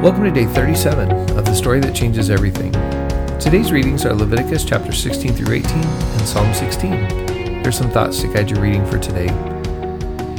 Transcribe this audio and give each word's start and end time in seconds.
Welcome 0.00 0.22
to 0.22 0.30
day 0.30 0.46
37 0.46 1.10
of 1.36 1.44
the 1.44 1.52
story 1.52 1.80
that 1.80 1.92
changes 1.92 2.30
everything. 2.30 2.70
Today's 3.40 3.72
readings 3.72 4.06
are 4.06 4.14
Leviticus 4.14 4.64
chapter 4.64 4.92
16 4.92 5.32
through 5.32 5.56
18 5.56 5.72
and 5.72 6.20
Psalm 6.20 6.54
16. 6.54 6.92
Here's 7.64 7.76
some 7.76 7.90
thoughts 7.90 8.20
to 8.20 8.32
guide 8.32 8.48
your 8.48 8.60
reading 8.60 8.86
for 8.86 9.00
today. 9.00 9.26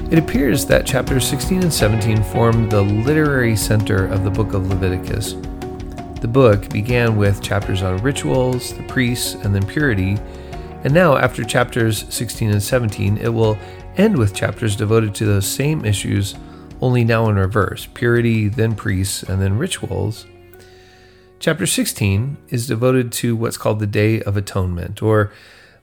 It 0.10 0.18
appears 0.18 0.66
that 0.68 0.86
chapters 0.86 1.28
16 1.28 1.64
and 1.64 1.74
17 1.74 2.24
form 2.24 2.70
the 2.70 2.82
literary 2.82 3.58
center 3.58 4.08
of 4.08 4.24
the 4.24 4.32
book 4.32 4.54
of 4.54 4.70
Leviticus. 4.70 5.34
The 6.22 6.30
book 6.32 6.70
began 6.70 7.18
with 7.18 7.44
chapters 7.44 7.84
on 7.84 7.98
rituals, 7.98 8.74
the 8.74 8.84
priests, 8.84 9.34
and 9.34 9.54
then 9.54 9.66
purity, 9.66 10.18
and 10.86 10.94
now, 10.94 11.18
after 11.18 11.44
chapters 11.44 12.06
16 12.14 12.52
and 12.52 12.64
17, 12.64 13.18
it 13.18 13.28
will 13.28 13.58
end 13.98 14.18
with 14.18 14.34
chapters 14.34 14.78
devoted 14.78 15.14
to 15.16 15.26
those 15.26 15.46
same 15.46 15.84
issues 15.84 16.36
only 16.82 17.04
now 17.04 17.30
in 17.30 17.36
reverse 17.36 17.88
purity, 17.94 18.48
then 18.48 18.76
priests, 18.76 19.24
and 19.24 19.42
then 19.42 19.58
rituals. 19.58 20.26
Chapter 21.40 21.66
16 21.66 22.38
is 22.50 22.68
devoted 22.68 23.12
to 23.14 23.36
what's 23.36 23.58
called 23.58 23.80
the 23.80 23.88
Day 23.88 24.22
of 24.22 24.36
Atonement, 24.36 25.02
or 25.02 25.32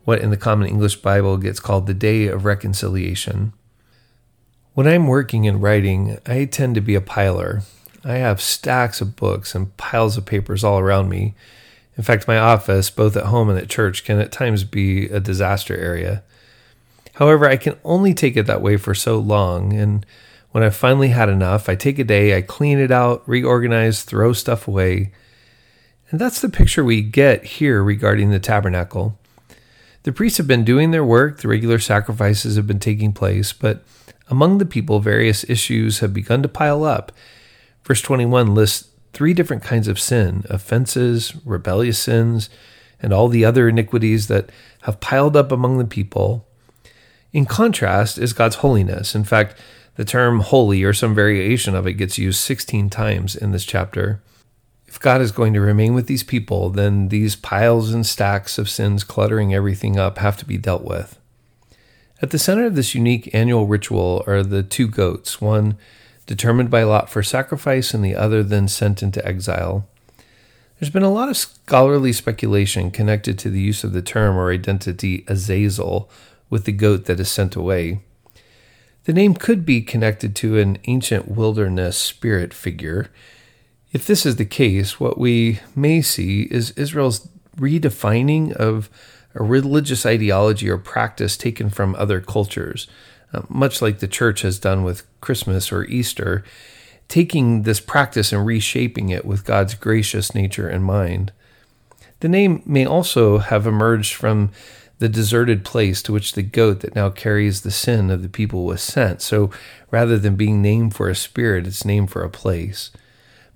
what 0.05 0.21
in 0.21 0.31
the 0.31 0.37
Common 0.37 0.69
English 0.69 0.97
Bible 0.97 1.37
gets 1.37 1.61
called 1.61 1.87
the 1.87 1.95
Day 1.95 2.27
of 2.27 2.45
Reconciliation. 2.45 3.53
When 4.75 4.87
I'm 4.87 5.07
working 5.07 5.49
and 5.49 5.63
writing, 5.63 6.19
I 6.27 6.45
tend 6.45 6.75
to 6.75 6.81
be 6.81 6.95
a 6.95 7.01
piler. 7.01 7.63
I 8.05 8.17
have 8.17 8.41
stacks 8.41 9.01
of 9.01 9.17
books 9.17 9.55
and 9.55 9.75
piles 9.77 10.17
of 10.17 10.27
papers 10.27 10.63
all 10.63 10.79
around 10.79 11.09
me. 11.09 11.35
In 11.97 12.05
fact, 12.05 12.29
my 12.29 12.39
office, 12.39 12.91
both 12.91 13.17
at 13.17 13.25
home 13.25 13.49
and 13.49 13.59
at 13.59 13.71
church, 13.71 14.05
can 14.05 14.21
at 14.21 14.31
times 14.31 14.65
be 14.65 15.07
a 15.07 15.19
disaster 15.19 15.75
area. 15.75 16.23
However, 17.15 17.49
I 17.49 17.57
can 17.57 17.79
only 17.83 18.13
take 18.13 18.37
it 18.37 18.47
that 18.47 18.61
way 18.61 18.77
for 18.77 18.95
so 18.95 19.19
long, 19.19 19.73
and 19.73 20.05
when 20.53 20.63
I've 20.63 20.77
finally 20.77 21.09
had 21.09 21.29
enough, 21.29 21.69
I 21.69 21.75
take 21.75 21.99
a 21.99 22.05
day, 22.05 22.37
I 22.37 22.43
clean 22.43 22.79
it 22.79 22.91
out, 22.91 23.23
reorganize, 23.27 24.03
throw 24.03 24.33
stuff 24.33 24.67
away. 24.67 25.13
And 26.11 26.21
that's 26.21 26.41
the 26.41 26.49
picture 26.49 26.85
we 26.85 27.03
get 27.03 27.45
here 27.45 27.83
regarding 27.83 28.31
the 28.31 28.39
tabernacle. 28.39 29.19
The 30.05 30.13
priests 30.13 30.39
have 30.39 30.47
been 30.47 30.65
doing 30.65 30.93
their 30.93 31.05
work, 31.05 31.41
the 31.41 31.49
regular 31.49 31.79
sacrifices 31.79 32.57
have 32.57 32.67
been 32.67 32.79
taking 32.79 33.13
place, 33.13 33.53
but 33.53 33.85
among 34.29 34.59
the 34.59 34.67
people, 34.67 35.01
various 35.01 35.49
issues 35.49 35.99
have 35.99 36.15
begun 36.15 36.43
to 36.43 36.49
pile 36.49 36.85
up. 36.85 37.13
Verse 37.85 38.01
21 38.01 38.55
lists 38.55 38.89
three 39.13 39.33
different 39.33 39.63
kinds 39.63 39.89
of 39.89 39.99
sin 39.99 40.45
offenses, 40.51 41.35
rebellious 41.47 41.99
sins, 41.99 42.51
and 43.01 43.13
all 43.13 43.29
the 43.29 43.45
other 43.45 43.69
iniquities 43.69 44.29
that 44.29 44.51
have 44.83 45.01
piled 45.01 45.37
up 45.37 45.51
among 45.51 45.79
the 45.79 45.85
people. 45.87 46.47
In 47.33 47.47
contrast 47.47 48.19
is 48.19 48.33
God's 48.33 48.57
holiness. 48.57 49.15
In 49.15 49.25
fact, 49.25 49.59
the 49.97 50.05
term 50.05 50.41
holy 50.41 50.85
or 50.85 50.93
some 50.93 51.15
variation 51.15 51.75
of 51.75 51.87
it 51.87 51.95
gets 51.95 52.19
used 52.19 52.41
16 52.41 52.91
times 52.91 53.35
in 53.35 53.53
this 53.53 53.65
chapter. 53.65 54.23
If 54.87 55.01
God 55.01 55.21
is 55.21 55.33
going 55.33 55.53
to 55.55 55.61
remain 55.61 55.95
with 55.95 56.07
these 56.07 56.23
people, 56.23 56.71
then 56.71 57.09
these 57.09 57.37
piles 57.37 57.93
and 57.93 58.07
stacks 58.07 58.59
of 58.59 58.71
sins 58.71 59.05
cluttering 59.05 59.53
everything 59.53 59.99
up 59.99 60.19
have 60.19 60.37
to 60.39 60.45
be 60.45 60.59
dealt 60.59 60.85
with. 60.85 61.19
At 62.23 62.31
the 62.31 62.39
center 62.39 62.65
of 62.65 62.77
this 62.77 62.95
unique 62.95 63.35
annual 63.35 63.67
ritual 63.67 64.25
are 64.27 64.43
the 64.43 64.63
two 64.63 64.89
goats, 64.89 65.41
one 65.41 65.77
determined 66.25 66.71
by 66.71 66.83
lot 66.83 67.11
for 67.11 67.23
sacrifice 67.23 67.93
and 67.93 68.05
the 68.05 68.15
other 68.15 68.43
then 68.43 68.69
sent 68.69 69.03
into 69.03 69.27
exile. 69.27 69.87
There's 70.79 70.91
been 70.91 71.03
a 71.03 71.13
lot 71.13 71.29
of 71.29 71.37
scholarly 71.37 72.13
speculation 72.13 72.91
connected 72.91 73.39
to 73.39 73.51
the 73.51 73.61
use 73.61 73.85
of 73.85 73.93
the 73.93 74.03
term 74.03 74.37
or 74.37 74.53
identity 74.53 75.25
Azazel 75.27 76.11
with 76.51 76.65
the 76.65 76.73
goat 76.73 77.07
that 77.07 77.21
is 77.21 77.31
sent 77.31 77.57
away. 77.57 78.01
The 79.07 79.13
name 79.13 79.35
could 79.35 79.65
be 79.65 79.83
connected 79.83 80.35
to 80.37 80.59
an 80.59 80.79
ancient 80.89 81.29
wilderness 81.29 81.97
spirit 81.97 82.53
figure. 82.53 83.09
If 83.93 84.05
this 84.05 84.27
is 84.27 84.35
the 84.35 84.45
case, 84.45 84.99
what 84.99 85.17
we 85.17 85.61
may 85.77 86.03
see 86.03 86.49
is 86.51 86.73
Israel's 86.73 87.29
redefining 87.57 88.53
of 88.53 88.91
a 89.37 89.45
religious 89.45 90.05
ideology 90.05 90.69
or 90.69 90.77
practice 90.77 91.37
taken 91.37 91.71
from 91.71 91.95
other 91.95 92.21
cultures, 92.21 92.89
uh, 93.33 93.43
much 93.49 93.81
like 93.81 94.01
the 94.01 94.09
church 94.09 94.43
has 94.43 94.59
done 94.59 94.83
with 94.83 95.07
Christmas 95.21 95.71
or 95.71 95.85
Easter, 95.85 96.43
taking 97.07 97.63
this 97.63 97.79
practice 97.79 98.33
and 98.33 98.45
reshaping 98.45 99.11
it 99.11 99.25
with 99.25 99.45
God's 99.45 99.75
gracious 99.75 100.35
nature 100.35 100.69
in 100.69 100.83
mind. 100.83 101.31
The 102.19 102.29
name 102.29 102.61
may 102.67 102.85
also 102.85 103.39
have 103.39 103.69
emerged 103.69 104.15
from 104.15 104.51
the 104.99 105.09
deserted 105.09 105.65
place 105.65 106.01
to 106.03 106.13
which 106.13 106.33
the 106.33 106.43
goat 106.43 106.81
that 106.81 106.95
now 106.95 107.11
carries 107.11 107.61
the 107.61 107.71
sin 107.71 108.11
of 108.11 108.23
the 108.23 108.29
people 108.29 108.65
was 108.65 108.83
sent. 108.83 109.21
So 109.21 109.51
rather 109.91 110.19
than 110.19 110.37
being 110.37 110.63
named 110.63 110.95
for 110.95 111.09
a 111.09 111.15
spirit, 111.15 111.67
it's 111.67 111.85
named 111.85 112.11
for 112.11 112.23
a 112.23 112.31
place. 112.31 112.91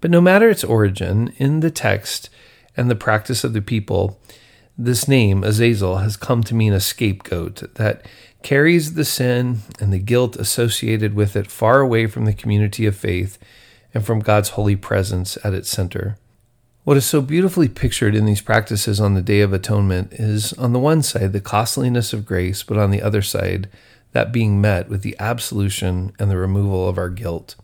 But 0.01 0.11
no 0.11 0.21
matter 0.21 0.49
its 0.49 0.65
origin, 0.65 1.33
in 1.37 1.61
the 1.61 1.71
text 1.71 2.29
and 2.77 2.91
the 2.91 2.95
practice 2.95 3.45
of 3.45 3.53
the 3.53 3.63
people, 3.63 4.21
this 4.77 5.07
name, 5.07 5.45
Azazel, 5.45 5.99
has 5.99 6.17
come 6.17 6.43
to 6.45 6.55
mean 6.55 6.73
a 6.73 6.81
scapegoat 6.81 7.75
that 7.75 8.07
carries 8.43 8.95
the 8.95 9.05
sin 9.05 9.59
and 9.79 9.93
the 9.93 9.99
guilt 9.99 10.37
associated 10.37 11.15
with 11.15 11.37
it 11.37 11.51
far 11.51 11.81
away 11.81 12.07
from 12.07 12.25
the 12.25 12.33
community 12.33 12.87
of 12.87 12.97
faith 12.97 13.39
and 13.93 14.05
from 14.05 14.21
God's 14.21 14.51
holy 14.51 14.77
presence 14.77 15.37
at 15.45 15.53
its 15.53 15.69
center. 15.69 16.17
What 16.83 16.97
is 16.97 17.05
so 17.05 17.21
beautifully 17.21 17.69
pictured 17.69 18.15
in 18.15 18.25
these 18.25 18.41
practices 18.41 19.01
on 19.01 19.13
the 19.13 19.21
Day 19.21 19.43
of 19.43 19.53
Atonement 19.53 20.15
is, 20.15 20.55
on 20.55 20.73
the 20.73 20.79
one 20.79 21.03
side, 21.03 21.35
the 21.35 21.41
costliness 21.41 22.15
of 22.15 22.25
grace, 22.25 22.63
but 22.63 22.79
on 22.79 22.91
the 22.91 23.03
other 23.03 23.21
side, 23.21 23.69
that 24.13 24.33
being 24.33 24.63
met 24.63 24.89
with 24.89 25.03
the 25.03 25.15
absolution 25.21 26.13
and 26.19 26.31
the 26.31 26.39
removal 26.39 26.89
of 26.89 26.97
our 26.97 27.11
guilt. 27.11 27.55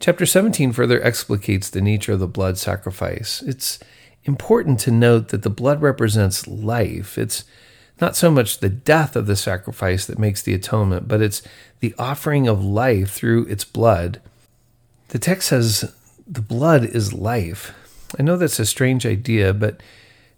Chapter 0.00 0.24
17 0.24 0.72
further 0.72 1.02
explicates 1.02 1.68
the 1.68 1.82
nature 1.82 2.12
of 2.12 2.18
the 2.18 2.26
blood 2.26 2.56
sacrifice. 2.56 3.42
It's 3.42 3.78
important 4.24 4.80
to 4.80 4.90
note 4.90 5.28
that 5.28 5.42
the 5.42 5.50
blood 5.50 5.82
represents 5.82 6.48
life. 6.48 7.18
It's 7.18 7.44
not 8.00 8.16
so 8.16 8.30
much 8.30 8.58
the 8.58 8.70
death 8.70 9.16
of 9.16 9.26
the 9.26 9.36
sacrifice 9.36 10.06
that 10.06 10.18
makes 10.18 10.40
the 10.40 10.54
atonement, 10.54 11.08
but 11.08 11.20
it's 11.20 11.42
the 11.80 11.94
offering 11.98 12.48
of 12.48 12.64
life 12.64 13.10
through 13.10 13.44
its 13.44 13.64
blood. 13.64 14.22
The 15.08 15.18
text 15.18 15.48
says 15.48 15.94
the 16.26 16.40
blood 16.40 16.84
is 16.84 17.12
life. 17.12 17.74
I 18.18 18.22
know 18.22 18.36
that's 18.36 18.58
a 18.58 18.66
strange 18.66 19.06
idea, 19.06 19.52
but 19.52 19.80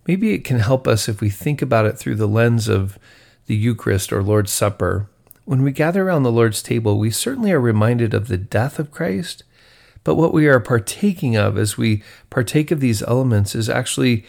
maybe 0.06 0.32
it 0.32 0.44
can 0.44 0.58
help 0.58 0.86
us 0.86 1.08
if 1.08 1.20
we 1.20 1.30
think 1.30 1.62
about 1.62 1.86
it 1.86 1.98
through 1.98 2.16
the 2.16 2.28
lens 2.28 2.68
of 2.68 2.98
the 3.46 3.56
Eucharist 3.56 4.12
or 4.12 4.22
Lord's 4.22 4.52
Supper. 4.52 5.08
When 5.44 5.62
we 5.62 5.70
gather 5.70 6.06
around 6.06 6.22
the 6.22 6.32
Lord's 6.32 6.62
table, 6.62 6.98
we 6.98 7.10
certainly 7.10 7.52
are 7.52 7.60
reminded 7.60 8.14
of 8.14 8.28
the 8.28 8.36
death 8.36 8.78
of 8.78 8.90
Christ, 8.90 9.44
but 10.04 10.16
what 10.16 10.32
we 10.32 10.46
are 10.48 10.60
partaking 10.60 11.36
of 11.36 11.58
as 11.58 11.76
we 11.76 12.02
partake 12.30 12.70
of 12.70 12.80
these 12.80 13.02
elements 13.02 13.54
is 13.54 13.68
actually 13.68 14.24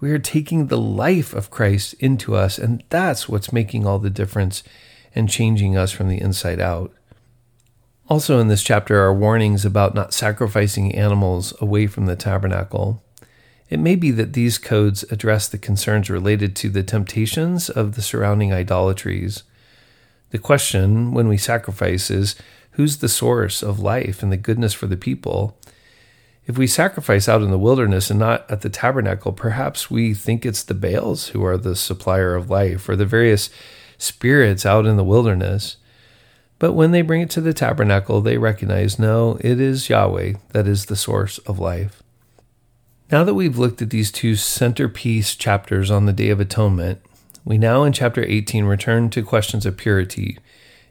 we 0.00 0.10
are 0.12 0.18
taking 0.18 0.66
the 0.66 0.78
life 0.78 1.34
of 1.34 1.50
Christ 1.50 1.94
into 1.94 2.34
us, 2.34 2.58
and 2.58 2.82
that's 2.88 3.28
what's 3.28 3.52
making 3.52 3.86
all 3.86 3.98
the 3.98 4.10
difference 4.10 4.62
and 5.14 5.28
changing 5.28 5.76
us 5.76 5.92
from 5.92 6.08
the 6.08 6.20
inside 6.20 6.60
out. 6.60 6.92
Also, 8.10 8.40
in 8.40 8.48
this 8.48 8.64
chapter 8.64 9.00
are 9.00 9.14
warnings 9.14 9.64
about 9.64 9.94
not 9.94 10.12
sacrificing 10.12 10.92
animals 10.96 11.54
away 11.60 11.86
from 11.86 12.06
the 12.06 12.16
tabernacle. 12.16 13.04
It 13.68 13.78
may 13.78 13.94
be 13.94 14.10
that 14.10 14.32
these 14.32 14.58
codes 14.58 15.04
address 15.12 15.46
the 15.46 15.58
concerns 15.58 16.10
related 16.10 16.56
to 16.56 16.70
the 16.70 16.82
temptations 16.82 17.70
of 17.70 17.94
the 17.94 18.02
surrounding 18.02 18.52
idolatries. 18.52 19.44
The 20.30 20.38
question 20.38 21.14
when 21.14 21.28
we 21.28 21.36
sacrifice 21.36 22.10
is 22.10 22.34
who's 22.72 22.96
the 22.96 23.08
source 23.08 23.62
of 23.62 23.78
life 23.78 24.24
and 24.24 24.32
the 24.32 24.36
goodness 24.36 24.74
for 24.74 24.88
the 24.88 24.96
people? 24.96 25.56
If 26.46 26.58
we 26.58 26.66
sacrifice 26.66 27.28
out 27.28 27.42
in 27.42 27.52
the 27.52 27.58
wilderness 27.60 28.10
and 28.10 28.18
not 28.18 28.44
at 28.50 28.62
the 28.62 28.70
tabernacle, 28.70 29.32
perhaps 29.32 29.88
we 29.88 30.14
think 30.14 30.44
it's 30.44 30.64
the 30.64 30.74
Baals 30.74 31.28
who 31.28 31.44
are 31.44 31.56
the 31.56 31.76
supplier 31.76 32.34
of 32.34 32.50
life 32.50 32.88
or 32.88 32.96
the 32.96 33.06
various 33.06 33.50
spirits 33.98 34.66
out 34.66 34.84
in 34.84 34.96
the 34.96 35.04
wilderness. 35.04 35.76
But 36.60 36.74
when 36.74 36.90
they 36.90 37.00
bring 37.00 37.22
it 37.22 37.30
to 37.30 37.40
the 37.40 37.54
tabernacle, 37.54 38.20
they 38.20 38.36
recognize 38.36 38.98
no, 38.98 39.38
it 39.40 39.58
is 39.58 39.88
Yahweh 39.88 40.34
that 40.50 40.68
is 40.68 40.86
the 40.86 40.94
source 40.94 41.38
of 41.38 41.58
life. 41.58 42.02
Now 43.10 43.24
that 43.24 43.34
we've 43.34 43.58
looked 43.58 43.82
at 43.82 43.88
these 43.88 44.12
two 44.12 44.36
centerpiece 44.36 45.34
chapters 45.34 45.90
on 45.90 46.04
the 46.04 46.12
Day 46.12 46.28
of 46.28 46.38
Atonement, 46.38 47.00
we 47.46 47.56
now 47.56 47.82
in 47.84 47.94
chapter 47.94 48.22
18 48.22 48.66
return 48.66 49.08
to 49.10 49.22
questions 49.22 49.64
of 49.64 49.78
purity. 49.78 50.38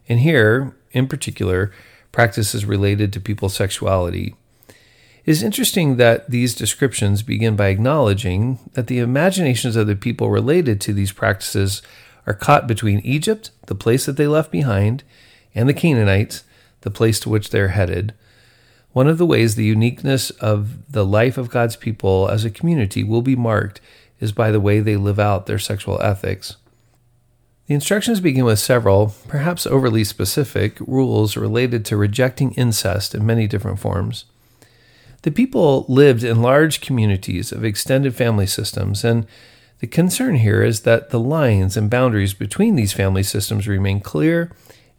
And 0.09 0.21
here, 0.21 0.75
in 0.91 1.07
particular, 1.07 1.71
practices 2.11 2.65
related 2.65 3.13
to 3.13 3.21
people's 3.21 3.53
sexuality. 3.53 4.35
It 4.67 5.31
is 5.31 5.43
interesting 5.43 5.97
that 5.97 6.31
these 6.31 6.55
descriptions 6.55 7.21
begin 7.21 7.55
by 7.55 7.67
acknowledging 7.67 8.57
that 8.73 8.87
the 8.87 8.97
imaginations 8.97 9.75
of 9.75 9.85
the 9.85 9.95
people 9.95 10.31
related 10.31 10.81
to 10.81 10.93
these 10.93 11.11
practices 11.11 11.83
are 12.25 12.33
caught 12.33 12.65
between 12.65 13.01
Egypt, 13.01 13.51
the 13.67 13.75
place 13.75 14.07
that 14.07 14.17
they 14.17 14.25
left 14.25 14.51
behind, 14.51 15.03
and 15.53 15.67
the 15.67 15.73
Canaanites, 15.73 16.43
the 16.81 16.91
place 16.91 17.19
to 17.21 17.29
which 17.29 17.49
they're 17.49 17.69
headed. 17.69 18.13
One 18.91 19.07
of 19.07 19.17
the 19.17 19.25
ways 19.25 19.55
the 19.55 19.65
uniqueness 19.65 20.29
of 20.31 20.91
the 20.91 21.05
life 21.05 21.37
of 21.37 21.49
God's 21.49 21.75
people 21.75 22.27
as 22.29 22.43
a 22.43 22.49
community 22.49 23.03
will 23.03 23.21
be 23.21 23.35
marked 23.35 23.81
is 24.19 24.31
by 24.31 24.51
the 24.51 24.59
way 24.59 24.79
they 24.79 24.97
live 24.97 25.19
out 25.19 25.45
their 25.45 25.59
sexual 25.59 26.01
ethics. 26.01 26.57
The 27.67 27.75
instructions 27.75 28.19
begin 28.19 28.45
with 28.45 28.57
several, 28.57 29.13
perhaps 29.27 29.67
overly 29.67 30.03
specific, 30.03 30.79
rules 30.79 31.37
related 31.37 31.85
to 31.85 31.97
rejecting 31.97 32.51
incest 32.53 33.13
in 33.13 33.25
many 33.25 33.45
different 33.45 33.79
forms. 33.79 34.25
The 35.21 35.31
people 35.31 35.85
lived 35.87 36.23
in 36.23 36.41
large 36.41 36.81
communities 36.81 37.51
of 37.51 37.63
extended 37.63 38.15
family 38.15 38.47
systems, 38.47 39.03
and 39.03 39.27
the 39.79 39.87
concern 39.87 40.37
here 40.37 40.63
is 40.63 40.81
that 40.81 41.11
the 41.11 41.19
lines 41.19 41.77
and 41.77 41.91
boundaries 41.91 42.33
between 42.33 42.75
these 42.75 42.93
family 42.93 43.23
systems 43.23 43.67
remain 43.67 43.99
clear 43.99 44.51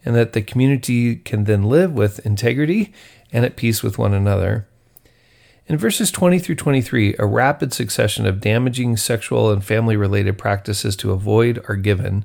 and 0.05 0.14
that 0.14 0.32
the 0.32 0.43
community 0.43 1.17
can 1.17 1.44
then 1.44 1.64
live 1.64 1.93
with 1.93 2.25
integrity 2.26 2.93
and 3.32 3.44
at 3.44 3.56
peace 3.56 3.82
with 3.82 3.99
one 3.99 4.14
another. 4.14 4.67
In 5.67 5.76
verses 5.76 6.11
20 6.11 6.41
through 6.41 6.56
23, 6.56 7.14
a 7.19 7.26
rapid 7.26 7.73
succession 7.73 8.26
of 8.26 8.41
damaging 8.41 8.97
sexual 8.97 9.52
and 9.52 9.64
family 9.64 9.97
related 9.97 10.37
practices 10.37 10.97
to 10.97 11.12
avoid 11.12 11.64
are 11.69 11.76
given. 11.76 12.25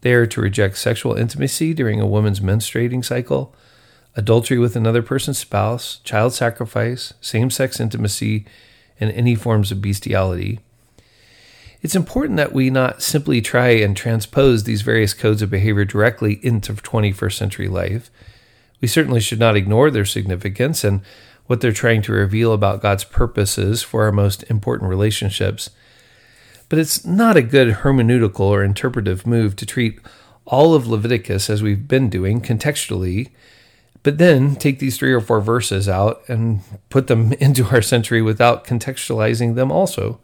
They 0.00 0.14
are 0.14 0.26
to 0.26 0.40
reject 0.40 0.78
sexual 0.78 1.14
intimacy 1.14 1.74
during 1.74 2.00
a 2.00 2.06
woman's 2.06 2.40
menstruating 2.40 3.04
cycle, 3.04 3.54
adultery 4.16 4.58
with 4.58 4.74
another 4.74 5.02
person's 5.02 5.38
spouse, 5.38 5.98
child 6.02 6.32
sacrifice, 6.32 7.12
same 7.20 7.50
sex 7.50 7.78
intimacy, 7.78 8.46
and 8.98 9.10
any 9.12 9.34
forms 9.34 9.70
of 9.70 9.82
bestiality. 9.82 10.60
It's 11.82 11.96
important 11.96 12.36
that 12.36 12.52
we 12.52 12.70
not 12.70 13.02
simply 13.02 13.40
try 13.40 13.70
and 13.70 13.96
transpose 13.96 14.62
these 14.62 14.82
various 14.82 15.14
codes 15.14 15.42
of 15.42 15.50
behavior 15.50 15.84
directly 15.84 16.38
into 16.42 16.72
21st 16.74 17.32
century 17.32 17.68
life. 17.68 18.08
We 18.80 18.86
certainly 18.86 19.20
should 19.20 19.40
not 19.40 19.56
ignore 19.56 19.90
their 19.90 20.04
significance 20.04 20.84
and 20.84 21.02
what 21.46 21.60
they're 21.60 21.72
trying 21.72 22.02
to 22.02 22.12
reveal 22.12 22.52
about 22.52 22.82
God's 22.82 23.02
purposes 23.02 23.82
for 23.82 24.04
our 24.04 24.12
most 24.12 24.44
important 24.44 24.90
relationships. 24.90 25.70
But 26.68 26.78
it's 26.78 27.04
not 27.04 27.36
a 27.36 27.42
good 27.42 27.74
hermeneutical 27.78 28.40
or 28.40 28.62
interpretive 28.62 29.26
move 29.26 29.56
to 29.56 29.66
treat 29.66 29.98
all 30.46 30.74
of 30.74 30.86
Leviticus 30.86 31.50
as 31.50 31.62
we've 31.62 31.88
been 31.88 32.08
doing 32.08 32.40
contextually, 32.40 33.30
but 34.04 34.18
then 34.18 34.54
take 34.54 34.78
these 34.78 34.96
three 34.96 35.12
or 35.12 35.20
four 35.20 35.40
verses 35.40 35.88
out 35.88 36.22
and 36.28 36.60
put 36.90 37.08
them 37.08 37.32
into 37.40 37.66
our 37.66 37.82
century 37.82 38.22
without 38.22 38.64
contextualizing 38.64 39.56
them 39.56 39.72
also. 39.72 40.20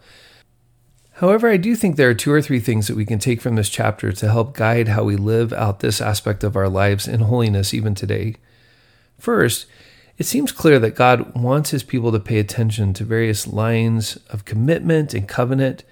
However, 1.19 1.49
I 1.49 1.57
do 1.57 1.75
think 1.75 1.97
there 1.97 2.09
are 2.09 2.15
two 2.15 2.31
or 2.31 2.41
three 2.41 2.61
things 2.61 2.87
that 2.87 2.97
we 2.97 3.05
can 3.05 3.19
take 3.19 3.41
from 3.41 3.57
this 3.57 3.69
chapter 3.69 4.13
to 4.13 4.31
help 4.31 4.55
guide 4.55 4.87
how 4.87 5.03
we 5.03 5.17
live 5.17 5.53
out 5.53 5.81
this 5.81 6.01
aspect 6.01 6.45
of 6.45 6.55
our 6.55 6.69
lives 6.69 7.09
in 7.09 7.21
holiness 7.21 7.75
even 7.75 7.97
today. 7.97 8.37
First, 9.19 9.67
it 10.17 10.27
seems 10.27 10.53
clear 10.53 10.79
that 10.79 10.95
God 10.95 11.35
wants 11.35 11.71
his 11.71 11.83
people 11.83 12.13
to 12.13 12.21
pay 12.21 12.39
attention 12.39 12.95
to 12.95 13.05
various 13.05 13.49
lines 13.49 14.17
of 14.31 14.45
commitment 14.45 15.13
and 15.13 15.27
covenant 15.27 15.83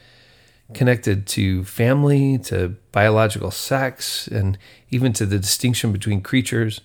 connected 0.75 1.26
to 1.29 1.64
family, 1.64 2.38
to 2.38 2.76
biological 2.93 3.50
sex, 3.50 4.29
and 4.29 4.56
even 4.90 5.12
to 5.14 5.26
the 5.26 5.40
distinction 5.40 5.90
between 5.93 6.20
creatures. 6.20 6.82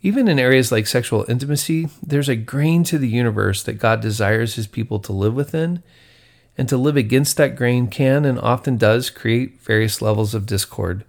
Even 0.00 0.28
in 0.28 0.38
areas 0.38 0.72
like 0.72 0.86
sexual 0.86 1.26
intimacy, 1.28 1.90
there's 2.02 2.30
a 2.30 2.36
grain 2.36 2.84
to 2.84 2.96
the 2.96 3.08
universe 3.08 3.62
that 3.64 3.74
God 3.74 4.00
desires 4.00 4.54
his 4.54 4.66
people 4.66 4.98
to 5.00 5.12
live 5.12 5.34
within 5.34 5.82
and 6.56 6.68
to 6.68 6.76
live 6.76 6.96
against 6.96 7.36
that 7.36 7.56
grain 7.56 7.86
can 7.88 8.24
and 8.24 8.38
often 8.38 8.76
does 8.76 9.10
create 9.10 9.60
various 9.60 10.02
levels 10.02 10.34
of 10.34 10.46
discord. 10.46 11.04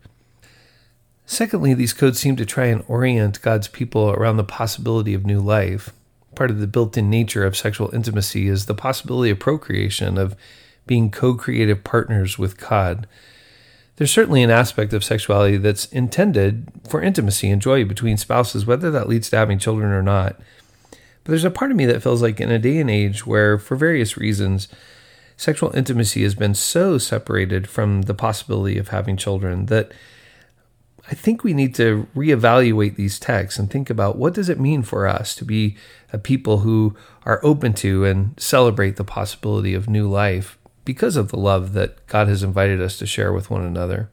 Secondly, 1.26 1.74
these 1.74 1.94
codes 1.94 2.20
seem 2.20 2.36
to 2.36 2.46
try 2.46 2.66
and 2.66 2.84
orient 2.88 3.42
God's 3.42 3.68
people 3.68 4.10
around 4.12 4.38
the 4.38 4.44
possibility 4.44 5.14
of 5.14 5.26
new 5.26 5.40
life. 5.40 5.92
Part 6.36 6.52
of 6.52 6.60
the 6.60 6.68
built 6.68 6.98
in 6.98 7.10
nature 7.10 7.46
of 7.46 7.56
sexual 7.56 7.94
intimacy 7.94 8.48
is 8.48 8.66
the 8.66 8.74
possibility 8.74 9.32
of 9.32 9.40
procreation, 9.40 10.18
of 10.18 10.36
being 10.86 11.10
co 11.10 11.36
creative 11.36 11.84
partners 11.84 12.38
with 12.38 12.60
God. 12.60 13.08
There's 13.96 14.12
certainly 14.12 14.42
an 14.42 14.50
aspect 14.50 14.94
of 14.94 15.04
sexuality 15.04 15.58
that's 15.58 15.86
intended 15.86 16.72
for 16.88 17.02
intimacy 17.02 17.50
and 17.50 17.62
joy 17.62 17.86
between 17.86 18.18
spouses, 18.18 18.66
whether 18.66 18.90
that 18.92 19.08
leads 19.08 19.30
to 19.30 19.38
having 19.38 19.60
children 19.60 19.92
or 19.92 20.02
not. 20.02 20.38
But 21.24 21.30
there's 21.32 21.46
a 21.46 21.52
part 21.52 21.72
of 21.72 21.78
me 21.78 21.86
that 21.86 22.02
feels 22.02 22.22
like 22.22 22.42
in 22.42 22.52
a 22.52 22.60
day 22.60 22.80
and 22.80 22.90
age 22.90 23.26
where, 23.26 23.58
for 23.58 23.76
various 23.76 24.18
reasons, 24.18 24.68
sexual 25.42 25.76
intimacy 25.76 26.22
has 26.22 26.36
been 26.36 26.54
so 26.54 27.00
separated 27.00 27.68
from 27.68 28.04
the 28.04 28.14
possibility 28.14 28.78
of 28.78 28.90
having 28.90 29.18
children 29.18 29.66
that 29.66 29.92
I 31.10 31.16
think 31.16 31.44
we 31.44 31.56
need 31.56 31.74
to 31.76 32.08
reevaluate 32.16 32.96
these 32.96 33.18
texts 33.18 33.58
and 33.58 33.68
think 33.68 33.90
about 33.90 34.20
what 34.20 34.36
does 34.36 34.50
it 34.50 34.60
mean 34.60 34.84
for 34.84 35.08
us 35.08 35.34
to 35.36 35.44
be 35.44 35.76
a 36.14 36.20
people 36.20 36.60
who 36.60 36.96
are 37.26 37.44
open 37.44 37.74
to 37.74 38.06
and 38.06 38.40
celebrate 38.40 38.98
the 38.98 39.04
possibility 39.04 39.74
of 39.74 39.90
new 39.90 40.08
life 40.08 40.60
because 40.86 41.16
of 41.16 41.30
the 41.30 41.40
love 41.40 41.74
that 41.74 42.06
God 42.06 42.28
has 42.28 42.44
invited 42.44 42.80
us 42.80 43.00
to 43.00 43.08
share 43.08 43.34
with 43.34 43.50
one 43.50 43.66
another. 43.66 44.12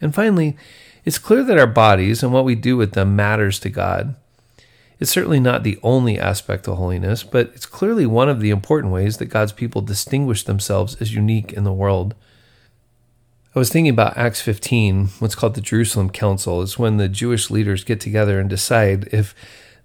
And 0.00 0.14
finally, 0.14 0.56
it's 1.04 1.18
clear 1.18 1.42
that 1.42 1.58
our 1.58 1.66
bodies 1.66 2.22
and 2.22 2.32
what 2.32 2.44
we 2.44 2.54
do 2.54 2.76
with 2.76 2.92
them 2.92 3.16
matters 3.16 3.58
to 3.58 3.70
God. 3.70 4.14
It's 5.00 5.10
certainly 5.10 5.38
not 5.38 5.62
the 5.62 5.78
only 5.82 6.18
aspect 6.18 6.66
of 6.66 6.76
holiness, 6.76 7.22
but 7.22 7.52
it's 7.54 7.66
clearly 7.66 8.04
one 8.04 8.28
of 8.28 8.40
the 8.40 8.50
important 8.50 8.92
ways 8.92 9.18
that 9.18 9.26
God's 9.26 9.52
people 9.52 9.80
distinguish 9.80 10.42
themselves 10.42 10.96
as 11.00 11.14
unique 11.14 11.52
in 11.52 11.64
the 11.64 11.72
world. 11.72 12.14
I 13.54 13.58
was 13.58 13.70
thinking 13.70 13.90
about 13.90 14.16
Acts 14.16 14.40
15, 14.40 15.06
what's 15.20 15.34
called 15.34 15.54
the 15.54 15.60
Jerusalem 15.60 16.10
Council, 16.10 16.62
is 16.62 16.78
when 16.78 16.96
the 16.96 17.08
Jewish 17.08 17.50
leaders 17.50 17.84
get 17.84 18.00
together 18.00 18.40
and 18.40 18.50
decide 18.50 19.08
if 19.12 19.34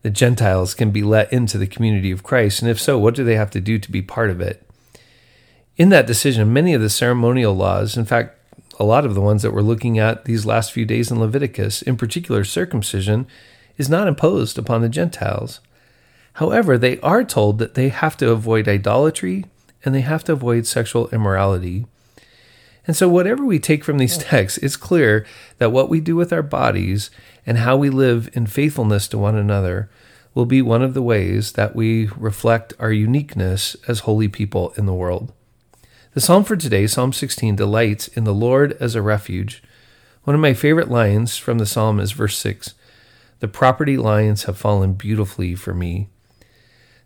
the 0.01 0.09
Gentiles 0.09 0.73
can 0.73 0.91
be 0.91 1.01
let 1.03 1.31
into 1.31 1.57
the 1.57 1.67
community 1.67 2.11
of 2.11 2.23
Christ, 2.23 2.61
and 2.61 2.69
if 2.69 2.79
so, 2.79 2.99
what 2.99 3.15
do 3.15 3.23
they 3.23 3.35
have 3.35 3.51
to 3.51 3.61
do 3.61 3.79
to 3.79 3.91
be 3.91 4.01
part 4.01 4.29
of 4.29 4.41
it? 4.41 4.67
In 5.77 5.89
that 5.89 6.07
decision, 6.07 6.53
many 6.53 6.73
of 6.73 6.81
the 6.81 6.89
ceremonial 6.89 7.55
laws, 7.55 7.95
in 7.97 8.05
fact, 8.05 8.37
a 8.79 8.83
lot 8.83 9.05
of 9.05 9.15
the 9.15 9.21
ones 9.21 9.43
that 9.43 9.53
we're 9.53 9.61
looking 9.61 9.97
at 9.97 10.25
these 10.25 10.45
last 10.45 10.71
few 10.71 10.85
days 10.85 11.09
in 11.09 11.19
Leviticus, 11.19 11.81
in 11.81 11.95
particular 11.95 12.43
circumcision, 12.43 13.27
is 13.77 13.89
not 13.89 14.07
imposed 14.07 14.57
upon 14.57 14.81
the 14.81 14.89
Gentiles. 14.89 15.59
However, 16.33 16.77
they 16.77 16.99
are 17.01 17.23
told 17.23 17.59
that 17.59 17.75
they 17.75 17.89
have 17.89 18.17
to 18.17 18.31
avoid 18.31 18.67
idolatry 18.67 19.45
and 19.85 19.93
they 19.93 20.01
have 20.01 20.23
to 20.25 20.33
avoid 20.33 20.65
sexual 20.65 21.09
immorality. 21.09 21.85
And 22.85 22.95
so, 22.95 23.07
whatever 23.07 23.45
we 23.45 23.59
take 23.59 23.83
from 23.83 23.97
these 23.97 24.17
texts, 24.31 24.57
it's 24.59 24.75
clear 24.75 25.25
that 25.57 25.71
what 25.71 25.89
we 25.89 25.99
do 25.99 26.15
with 26.15 26.33
our 26.33 26.41
bodies 26.41 27.09
and 27.45 27.59
how 27.59 27.77
we 27.77 27.89
live 27.89 28.29
in 28.33 28.45
faithfulness 28.47 29.07
to 29.09 29.17
one 29.17 29.35
another 29.35 29.89
will 30.33 30.45
be 30.45 30.61
one 30.61 30.81
of 30.81 30.93
the 30.93 31.01
ways 31.01 31.53
that 31.53 31.75
we 31.75 32.07
reflect 32.17 32.73
our 32.79 32.91
uniqueness 32.91 33.75
as 33.87 33.99
holy 33.99 34.27
people 34.27 34.73
in 34.77 34.85
the 34.85 34.93
world. 34.93 35.31
The 36.13 36.21
psalm 36.21 36.43
for 36.43 36.55
today, 36.55 36.87
Psalm 36.87 37.13
16, 37.13 37.55
delights 37.55 38.07
in 38.09 38.23
the 38.23 38.33
Lord 38.33 38.75
as 38.79 38.95
a 38.95 39.01
refuge. 39.01 39.63
One 40.23 40.35
of 40.35 40.41
my 40.41 40.53
favorite 40.53 40.89
lines 40.89 41.37
from 41.37 41.57
the 41.57 41.65
psalm 41.65 41.99
is 41.99 42.11
verse 42.11 42.37
6 42.37 42.73
the 43.43 43.47
property 43.49 43.97
lines 43.97 44.43
have 44.43 44.57
fallen 44.57 44.93
beautifully 44.93 45.53
for 45.53 45.73
me. 45.73 46.07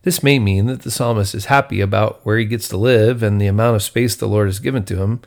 This 0.03 0.21
may 0.21 0.37
mean 0.37 0.67
that 0.67 0.83
the 0.83 0.91
psalmist 0.91 1.33
is 1.33 1.45
happy 1.45 1.81
about 1.81 2.23
where 2.23 2.37
he 2.37 2.45
gets 2.45 2.67
to 2.67 2.77
live 2.77 3.23
and 3.23 3.41
the 3.41 3.47
amount 3.47 3.75
of 3.75 3.81
space 3.81 4.15
the 4.15 4.27
Lord 4.27 4.47
has 4.47 4.59
given 4.59 4.83
to 4.83 5.01
him. 5.01 5.21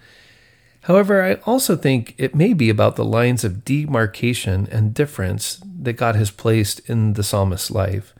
However, 0.82 1.20
I 1.20 1.34
also 1.46 1.74
think 1.74 2.14
it 2.16 2.36
may 2.36 2.52
be 2.52 2.70
about 2.70 2.94
the 2.94 3.04
lines 3.04 3.42
of 3.42 3.64
demarcation 3.64 4.68
and 4.70 4.94
difference 4.94 5.60
that 5.80 5.94
God 5.94 6.14
has 6.14 6.30
placed 6.30 6.78
in 6.88 7.14
the 7.14 7.24
psalmist's 7.24 7.72
life. 7.72 8.14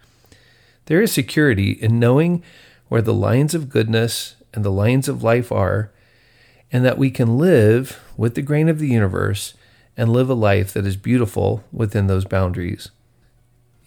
There 0.87 1.00
is 1.00 1.12
security 1.12 1.70
in 1.70 2.00
knowing 2.00 2.42
where 2.88 3.02
the 3.02 3.14
lines 3.14 3.54
of 3.54 3.68
goodness 3.68 4.35
and 4.52 4.64
the 4.64 4.73
lines 4.73 5.09
of 5.09 5.23
life 5.23 5.52
are, 5.52 5.92
and 6.73 6.85
that 6.85 6.99
we 6.99 7.12
can 7.12 7.38
live 7.38 8.02
with 8.16 8.35
the 8.35 8.42
grain 8.42 8.68
of 8.68 8.80
the 8.80 8.88
universe 8.88 9.54
and 9.97 10.12
live 10.12 10.30
a 10.30 10.35
life 10.35 10.73
that 10.73 10.87
is 10.87 10.97
beautiful 10.97 11.64
within 11.73 12.06
those 12.06 12.25
boundaries. 12.25 12.90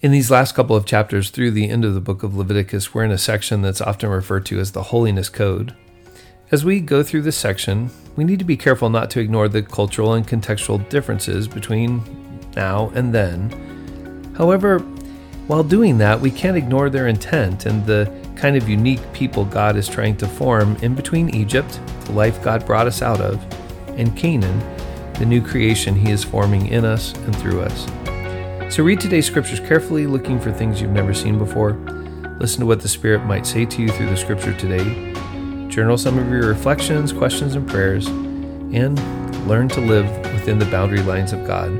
In 0.00 0.12
these 0.12 0.30
last 0.30 0.54
couple 0.54 0.76
of 0.76 0.84
chapters 0.84 1.30
through 1.30 1.52
the 1.52 1.70
end 1.70 1.84
of 1.84 1.94
the 1.94 2.00
book 2.00 2.22
of 2.22 2.36
Leviticus, 2.36 2.92
we're 2.92 3.04
in 3.04 3.10
a 3.10 3.18
section 3.18 3.62
that's 3.62 3.80
often 3.80 4.10
referred 4.10 4.44
to 4.46 4.58
as 4.58 4.72
the 4.72 4.84
Holiness 4.84 5.28
Code. 5.28 5.74
As 6.50 6.64
we 6.64 6.80
go 6.80 7.02
through 7.02 7.22
this 7.22 7.38
section, 7.38 7.90
we 8.14 8.24
need 8.24 8.38
to 8.38 8.44
be 8.44 8.56
careful 8.56 8.90
not 8.90 9.10
to 9.10 9.20
ignore 9.20 9.48
the 9.48 9.62
cultural 9.62 10.12
and 10.12 10.28
contextual 10.28 10.86
differences 10.88 11.48
between 11.48 12.02
now 12.54 12.90
and 12.94 13.14
then. 13.14 14.34
However, 14.36 14.80
while 15.46 15.64
doing 15.64 15.98
that, 15.98 16.20
we 16.20 16.30
can't 16.30 16.56
ignore 16.56 16.90
their 16.90 17.08
intent 17.08 17.66
and 17.66 17.84
the 17.86 18.12
kind 18.36 18.56
of 18.56 18.68
unique 18.68 19.00
people 19.12 19.44
God 19.44 19.76
is 19.76 19.88
trying 19.88 20.16
to 20.18 20.28
form 20.28 20.76
in 20.82 20.94
between 20.94 21.34
Egypt, 21.34 21.80
the 22.04 22.12
life 22.12 22.42
God 22.42 22.66
brought 22.66 22.86
us 22.86 23.00
out 23.00 23.20
of, 23.20 23.42
and 23.98 24.16
Canaan, 24.16 24.60
the 25.18 25.26
new 25.26 25.40
creation 25.40 25.94
He 25.94 26.10
is 26.10 26.24
forming 26.24 26.66
in 26.68 26.84
us 26.84 27.14
and 27.14 27.36
through 27.36 27.60
us. 27.62 27.86
So 28.74 28.82
read 28.82 29.00
today's 29.00 29.26
scriptures 29.26 29.60
carefully, 29.60 30.06
looking 30.06 30.40
for 30.40 30.50
things 30.50 30.80
you've 30.80 30.90
never 30.90 31.14
seen 31.14 31.38
before. 31.38 31.72
Listen 32.40 32.60
to 32.60 32.66
what 32.66 32.80
the 32.80 32.88
Spirit 32.88 33.24
might 33.24 33.46
say 33.46 33.64
to 33.64 33.82
you 33.82 33.88
through 33.88 34.10
the 34.10 34.16
scripture 34.16 34.52
today. 34.58 35.12
Journal 35.68 35.96
some 35.96 36.18
of 36.18 36.28
your 36.28 36.48
reflections, 36.48 37.12
questions, 37.12 37.54
and 37.54 37.68
prayers, 37.68 38.06
and 38.06 38.98
learn 39.48 39.68
to 39.68 39.80
live 39.80 40.08
within 40.32 40.58
the 40.58 40.66
boundary 40.66 41.02
lines 41.02 41.32
of 41.32 41.46
God. 41.46 41.70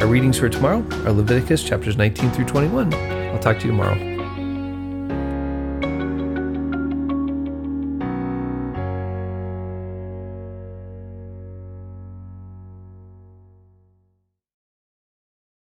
Our 0.00 0.06
readings 0.06 0.38
for 0.38 0.48
tomorrow 0.48 0.86
are 1.04 1.12
Leviticus 1.12 1.64
chapters 1.64 1.96
19 1.96 2.30
through 2.30 2.44
21. 2.44 2.94
I'll 2.94 3.38
talk 3.38 3.58
to 3.58 3.64
you 3.64 3.70
tomorrow. 3.70 4.13